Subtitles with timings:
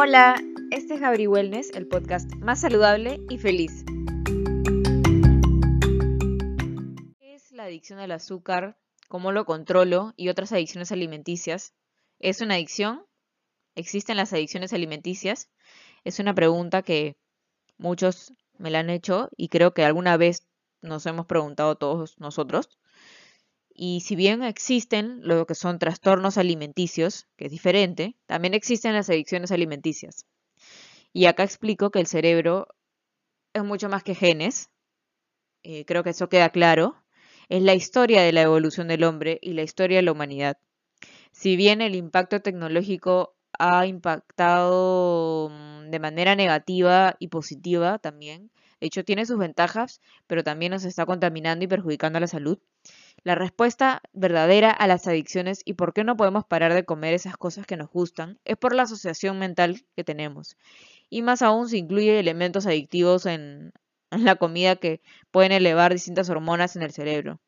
[0.00, 3.84] Hola, este es Gabri Wellness, el podcast más saludable y feliz.
[7.18, 8.78] ¿Qué es la adicción al azúcar?
[9.08, 10.14] ¿Cómo lo controlo?
[10.16, 11.74] Y otras adicciones alimenticias.
[12.20, 13.06] ¿Es una adicción?
[13.74, 15.50] ¿Existen las adicciones alimenticias?
[16.04, 17.16] Es una pregunta que
[17.76, 20.46] muchos me la han hecho y creo que alguna vez
[20.80, 22.78] nos hemos preguntado todos nosotros.
[23.80, 29.08] Y si bien existen lo que son trastornos alimenticios, que es diferente, también existen las
[29.08, 30.26] adicciones alimenticias.
[31.12, 32.66] Y acá explico que el cerebro
[33.52, 34.68] es mucho más que genes.
[35.62, 36.96] Eh, creo que eso queda claro.
[37.48, 40.58] Es la historia de la evolución del hombre y la historia de la humanidad.
[41.30, 48.88] Si bien el impacto tecnológico ha impactado mm, de manera negativa y positiva también, de
[48.88, 52.58] hecho tiene sus ventajas, pero también nos está contaminando y perjudicando a la salud.
[53.24, 57.36] La respuesta verdadera a las adicciones y por qué no podemos parar de comer esas
[57.36, 60.56] cosas que nos gustan es por la asociación mental que tenemos.
[61.10, 63.72] Y más aún si incluye elementos adictivos en,
[64.10, 67.40] la comida que pueden elevar distintas hormonas en el cerebro.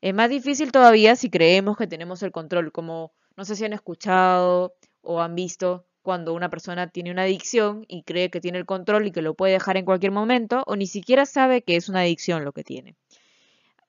[0.00, 3.72] Es más difícil todavía si creemos que tenemos el control, como no sé si han
[3.72, 8.66] escuchado o han visto cuando una persona tiene una adicción y cree que tiene el
[8.66, 11.88] control y que lo puede dejar en cualquier momento o ni siquiera sabe que es
[11.88, 12.96] una adicción lo que tiene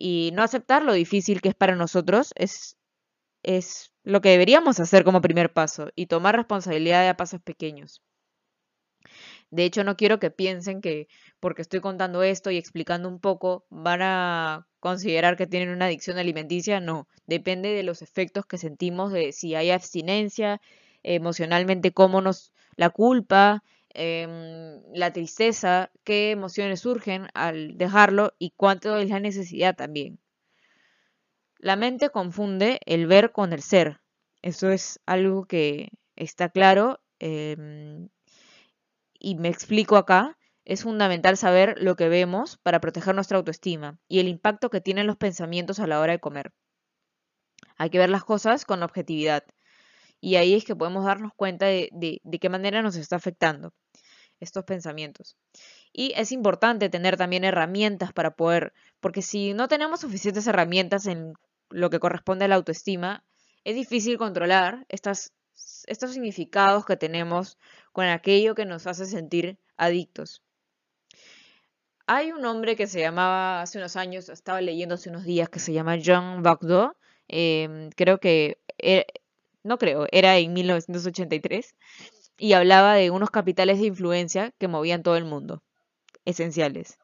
[0.00, 2.78] y no aceptar lo difícil que es para nosotros es,
[3.42, 8.02] es lo que deberíamos hacer como primer paso y tomar responsabilidad de a pasos pequeños.
[9.50, 11.06] De hecho, no quiero que piensen que
[11.38, 16.16] porque estoy contando esto y explicando un poco van a considerar que tienen una adicción
[16.16, 16.80] alimenticia.
[16.80, 20.62] No, depende de los efectos que sentimos, de si hay abstinencia,
[21.02, 23.62] emocionalmente cómo nos la culpa,
[23.94, 30.20] Em, la tristeza, qué emociones surgen al dejarlo y cuánto es la necesidad también.
[31.58, 34.00] La mente confunde el ver con el ser.
[34.42, 38.08] Eso es algo que está claro em,
[39.18, 40.38] y me explico acá.
[40.64, 45.06] Es fundamental saber lo que vemos para proteger nuestra autoestima y el impacto que tienen
[45.06, 46.52] los pensamientos a la hora de comer.
[47.76, 49.44] Hay que ver las cosas con objetividad
[50.20, 53.72] y ahí es que podemos darnos cuenta de, de, qué manera nos está afectando
[54.40, 55.36] estos pensamientos.
[55.92, 61.34] Y es importante tener también herramientas para poder, porque si no tenemos suficientes herramientas en
[61.68, 63.24] lo que corresponde a la autoestima,
[63.64, 65.32] es difícil controlar estas,
[65.86, 67.58] estos significados que tenemos
[67.92, 70.42] con aquello que nos hace sentir adictos.
[72.06, 75.60] Hay un hombre que se llamaba hace unos años, estaba leyendo hace unos días, que
[75.60, 76.96] se llama Jean Bagdo.
[77.28, 79.06] Em, creo que eh,
[79.62, 81.74] no creo, era en 1983,
[82.40, 85.62] y hablaba de unos capitales de influencia que movían todo el mundo,
[86.24, 86.98] esenciales.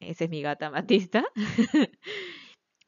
[0.00, 1.24] Esa es mi gata Matista.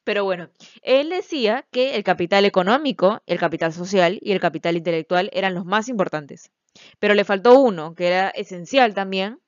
[0.05, 0.51] Pero bueno,
[0.83, 5.67] él decía que el capital económico, el capital social y el capital intelectual eran los
[5.67, 6.51] más importantes.
[6.99, 9.39] Pero le faltó uno, que era esencial también,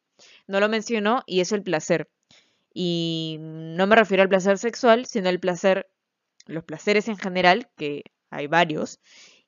[0.46, 2.10] no lo mencionó, y es el placer.
[2.74, 5.90] Y no me refiero al placer sexual, sino al placer,
[6.46, 9.00] los placeres en general, que hay varios,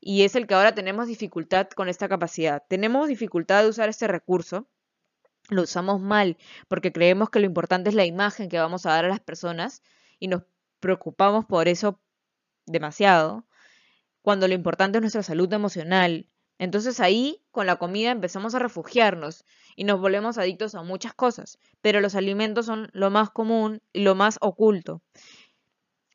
[0.06, 2.62] y es el que ahora tenemos dificultad con esta capacidad.
[2.69, 4.69] Tenemos dificultad de usar este recurso,
[5.48, 6.37] lo usamos mal
[6.69, 9.82] porque creemos que lo importante es la imagen que vamos a dar a las personas
[10.19, 10.42] y nos
[10.78, 12.03] preocupamos por eso
[12.66, 13.47] demasiado,
[14.20, 16.28] cuando lo importante es nuestra salud emocional.
[16.59, 21.59] Entonces ahí con la comida empezamos a refugiarnos y nos volvemos adictos a muchas cosas,
[21.81, 25.00] pero los alimentos son lo más común y lo más oculto.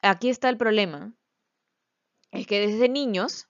[0.03, 1.11] Aquí está el problema
[2.31, 3.48] es que desde niños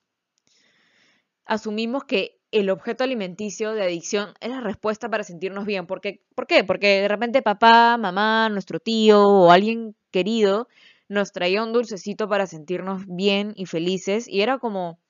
[1.50, 5.88] asumimos que el objeto alimenticio de adicción es la respuesta para sentirnos bien.
[5.88, 6.22] ¿Por qué?
[6.36, 6.62] ¿Por qué?
[6.62, 10.68] Porque de repente papá, mamá, nuestro tío o alguien querido
[11.08, 15.00] nos traía un dulcecito para sentirnos bien y felices y era como,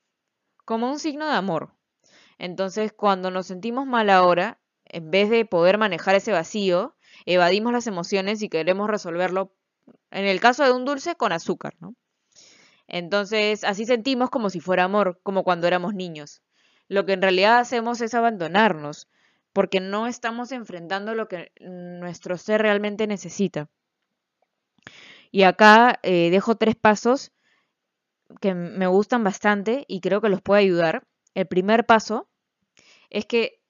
[0.65, 1.75] como un signo de amor.
[2.39, 6.97] Entonces, cuando nos sentimos mal ahora, en vez de poder manejar ese vacío,
[7.27, 9.53] evadimos las emociones y queremos resolverlo,
[10.11, 11.95] en el caso de un dulce, con azúcar, ¿no?
[12.91, 16.43] Entonces, así sentimos como si fuera amor, como cuando éramos niños.
[16.89, 19.09] Lo que en realidad hacemos es abandonarnos,
[19.53, 23.71] porque no estamos enfrentando lo que nuestro ser realmente necesita.
[25.31, 27.31] Y acá eh, dejo tres pasos
[28.41, 31.07] que me gustan bastante y creo que los puede ayudar.
[31.35, 32.29] El primer paso
[33.09, 33.61] es que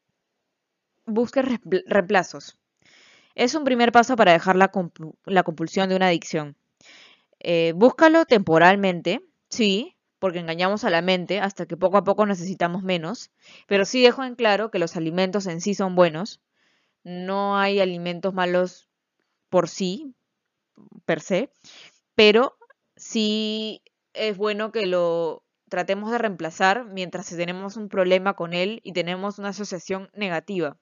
[1.04, 1.44] busques
[1.86, 2.58] reemplazos.
[3.34, 4.70] Es un primer paso para dejar la,
[5.26, 6.56] la compulsión de una adicción.
[7.40, 12.82] Eh, búscalo temporalmente, sí, porque engañamos a la mente hasta que poco a poco necesitamos
[12.82, 13.30] menos,
[13.66, 16.40] pero sí dejo en claro que los alimentos en sí son buenos,
[17.02, 18.88] no hay alimentos malos
[19.48, 20.14] por sí,
[21.06, 21.50] per se,
[22.14, 22.56] pero
[22.96, 23.82] sí
[24.12, 29.38] es bueno que lo tratemos de reemplazar mientras tenemos un problema con él y tenemos
[29.38, 30.76] una asociación negativa.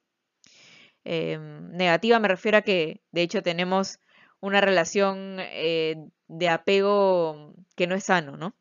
[1.04, 3.99] Em, negativa me refiero a que de hecho tenemos
[4.40, 5.96] una relación eh,
[6.28, 8.54] de apego que no es sano, ¿no?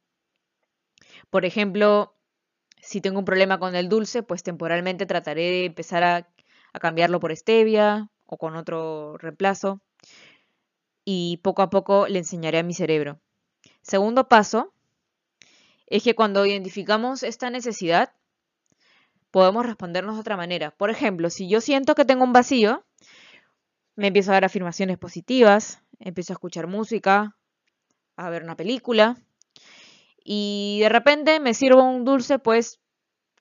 [1.29, 2.15] Por ejemplo,
[2.81, 6.29] si tengo un problema con el dulce, pues temporalmente trataré de empezar a,
[6.73, 9.81] a cambiarlo por stevia o con otro reemplazo
[11.09, 13.21] y poco a poco le enseñaré a mi cerebro.
[13.81, 14.73] Segundo paso
[15.85, 18.11] es que cuando identificamos esta necesidad,
[19.31, 20.71] podemos respondernos de otra manera.
[20.71, 22.85] Por ejemplo, si yo siento que tengo un vacío,
[23.95, 27.36] me empiezo a dar afirmaciones positivas, empiezo a escuchar música,
[28.17, 29.15] a ver una película
[30.23, 32.81] y de repente me sirvo un dulce pues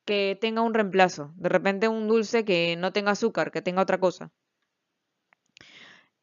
[0.05, 3.99] que tenga un reemplazo, de repente un dulce que no tenga azúcar, que tenga otra
[3.99, 4.31] cosa.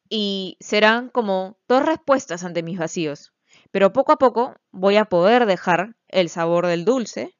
[0.08, 3.34] Y serán como dos respuestas ante mis vacíos,
[3.70, 7.36] pero poco a poco voy a poder dejar el sabor del dulce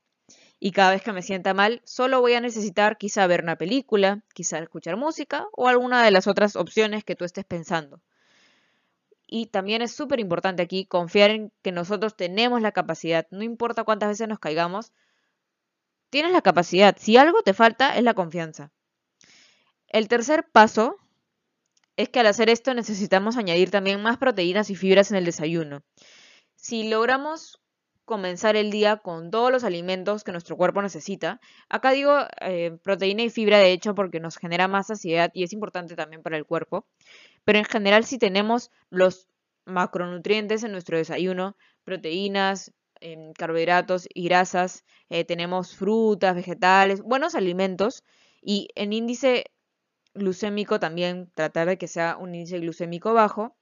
[0.60, 4.22] y cada vez que me sienta mal, solo voy a necesitar quizá ver una película,
[4.34, 8.00] quizá escuchar música o alguna de las otras opciones que tú estés pensando.
[9.26, 13.84] Y también es súper importante aquí confiar en que nosotros tenemos la capacidad, no importa
[13.84, 14.92] cuántas veces nos caigamos,
[16.10, 16.96] tienes la capacidad.
[16.98, 18.72] Si algo te falta es la confianza.
[19.88, 20.96] El tercer paso
[21.96, 25.82] es que al hacer esto necesitamos añadir también más proteínas y fibras en el desayuno.
[26.56, 27.60] Si logramos
[28.04, 31.40] comenzar el día con todos los alimentos que nuestro cuerpo necesita.
[31.68, 35.52] Acá digo eh, proteína y fibra de hecho porque nos genera más saciedad y es
[35.52, 36.86] importante también para el cuerpo.
[37.44, 39.28] Pero en general si tenemos los
[39.66, 48.04] macronutrientes en nuestro desayuno, proteínas, em, carbohidratos y grasas, eh, tenemos frutas, vegetales, buenos alimentos
[48.42, 49.46] y en índice
[50.14, 53.56] glucémico también tratar de que sea un índice glucémico bajo,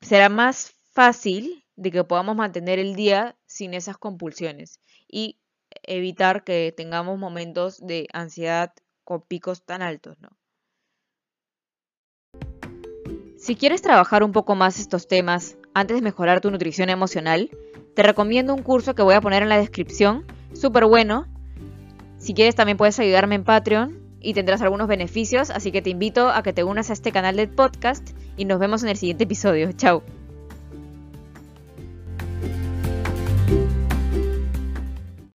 [0.00, 5.38] será más fácil de que podamos mantener el día sin esas compulsiones y
[5.82, 10.28] evitar que tengamos momentos de ansiedad con picos tan altos, ¿no?
[13.38, 17.48] Si quieres trabajar un poco más estos temas antes de mejorar tu nutrición emocional,
[17.94, 21.26] te recomiendo un curso que voy a poner en la descripción, súper bueno.
[22.18, 26.28] Si quieres también puedes ayudarme en Patreon y tendrás algunos beneficios, así que te invito
[26.28, 29.24] a que te unas a este canal de podcast y nos vemos en el siguiente
[29.24, 29.72] episodio.
[29.72, 30.02] Chao.